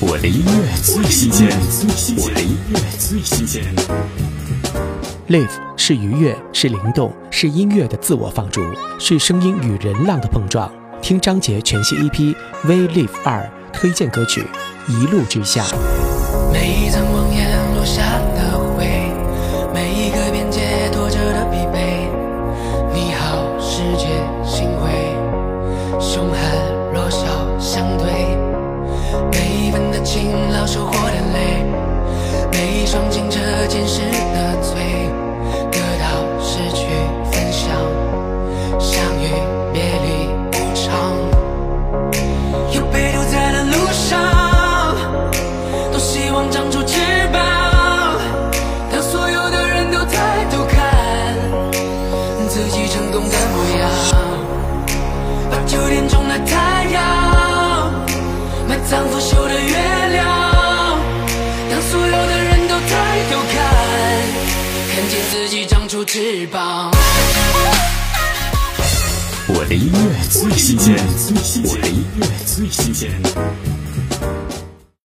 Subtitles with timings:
[0.00, 1.48] 我的音乐最新鲜，
[2.18, 3.64] 我的音乐最新鲜。
[5.28, 8.62] Live 是愉悦，是灵动，是音乐的自我放逐，
[9.00, 10.70] 是声音与人浪的碰撞。
[11.02, 12.12] 听张杰全新 EP
[12.62, 13.40] 《V Live 二》
[13.72, 14.40] 推荐歌曲
[14.92, 15.64] 《一路之下》。
[16.52, 18.20] 每一层望眼落下
[32.88, 33.38] 每一双清澈
[33.68, 34.80] 见识的嘴，
[35.70, 36.06] 得到
[36.40, 36.86] 失去
[37.30, 37.68] 分享，
[38.80, 39.28] 相遇
[39.74, 40.88] 别离无常。
[42.72, 44.18] 又被丢在了路上，
[45.92, 46.98] 多希望长出翅
[47.30, 47.42] 膀。
[48.90, 51.36] 当所有的人都抬头看
[52.48, 53.90] 自己成功的模样，
[55.50, 57.92] 把九点钟的太阳
[58.66, 59.76] 埋葬腐朽的月
[65.30, 66.90] 自己长出翅膀。
[69.46, 70.96] 我的音乐最新鲜，
[71.64, 73.10] 我的音乐最新鲜。